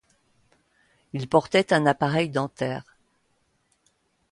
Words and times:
Il 1.13 1.29
portait 1.29 1.73
un 1.73 1.85
appareil 1.85 2.31
dentaire. 2.31 2.97